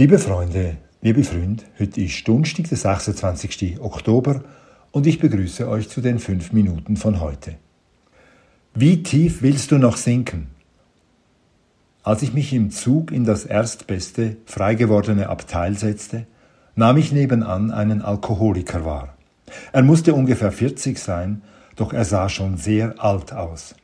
[0.00, 3.80] Liebe Freunde, liebe Freunde, heute ist Donnerstag, der 26.
[3.82, 4.42] Oktober
[4.92, 7.56] und ich begrüße euch zu den fünf Minuten von heute.
[8.72, 10.46] Wie tief willst du noch sinken?
[12.02, 16.26] Als ich mich im Zug in das erstbeste, frei gewordene Abteil setzte,
[16.76, 19.18] nahm ich nebenan einen Alkoholiker wahr.
[19.70, 21.42] Er musste ungefähr 40 sein,
[21.76, 23.74] doch er sah schon sehr alt aus.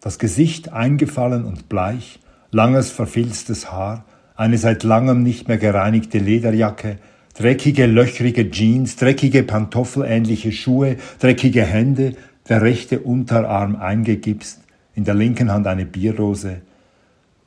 [0.00, 2.20] Das Gesicht eingefallen und bleich,
[2.52, 4.04] langes verfilztes Haar,
[4.34, 6.98] eine seit langem nicht mehr gereinigte Lederjacke,
[7.34, 12.16] dreckige, löchrige Jeans, dreckige pantoffelähnliche Schuhe, dreckige Hände,
[12.48, 14.60] der rechte Unterarm eingegipst,
[14.94, 16.62] in der linken Hand eine Bierdose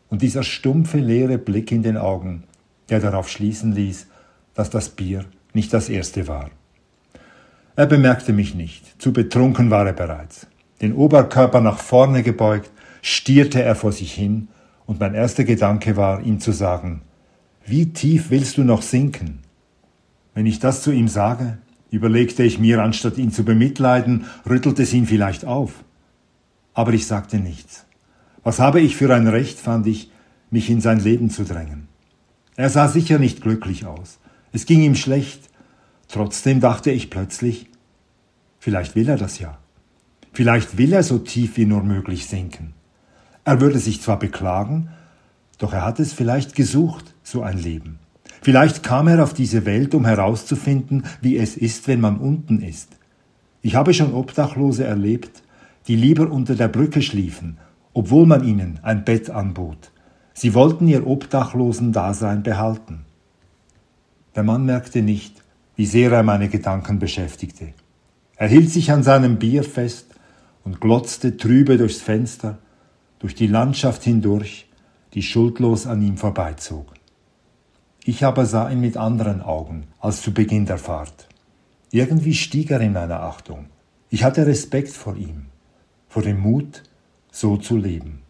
[0.10, 2.44] und dieser stumpfe, leere Blick in den Augen,
[2.90, 4.08] der darauf schließen ließ,
[4.54, 6.50] dass das Bier nicht das erste war.
[7.76, 10.48] Er bemerkte mich nicht, zu betrunken war er bereits.
[10.82, 14.48] Den Oberkörper nach vorne gebeugt, stierte er vor sich hin,
[14.88, 17.02] und mein erster Gedanke war, ihm zu sagen,
[17.66, 19.40] wie tief willst du noch sinken?
[20.34, 21.60] Wenn ich das zu ihm sage,
[21.92, 25.84] überlegte ich mir, anstatt ihn zu bemitleiden, rüttelte es ihn vielleicht auf.
[26.74, 27.86] Aber ich sagte nichts.
[28.44, 30.12] Was habe ich für ein Recht, fand ich,
[30.50, 31.90] mich in sein Leben zu drängen?
[32.56, 34.20] Er sah sicher nicht glücklich aus.
[34.54, 35.50] Es ging ihm schlecht.
[36.08, 37.68] Trotzdem dachte ich plötzlich,
[38.60, 39.58] vielleicht will er das ja.
[40.32, 42.74] Vielleicht will er so tief wie nur möglich sinken.
[43.48, 44.90] Er würde sich zwar beklagen,
[45.58, 47.98] doch er hat es vielleicht gesucht, so ein Leben.
[48.42, 52.90] Vielleicht kam er auf diese Welt, um herauszufinden, wie es ist, wenn man unten ist.
[53.62, 55.44] Ich habe schon Obdachlose erlebt,
[55.88, 57.58] die lieber unter der Brücke schliefen,
[57.94, 59.92] obwohl man ihnen ein Bett anbot.
[60.34, 63.06] Sie wollten ihr Obdachlosen-Dasein behalten.
[64.36, 65.42] Der Mann merkte nicht,
[65.78, 67.70] wie sehr er meine Gedanken beschäftigte.
[68.36, 70.08] Er hielt sich an seinem Bier fest
[70.66, 72.58] und glotzte trübe durchs Fenster,
[73.20, 74.70] durch die Landschaft hindurch,
[75.14, 76.94] die schuldlos an ihm vorbeizog.
[78.04, 81.28] Ich aber sah ihn mit anderen Augen als zu Beginn der Fahrt.
[81.92, 83.66] Irgendwie stieg er in meiner Achtung.
[84.10, 85.48] Ich hatte Respekt vor ihm,
[86.08, 86.84] vor dem Mut,
[87.32, 88.22] so zu leben.